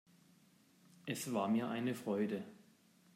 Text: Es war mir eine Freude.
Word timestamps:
Es 1.05 1.31
war 1.31 1.47
mir 1.47 1.69
eine 1.69 1.93
Freude. 1.93 2.43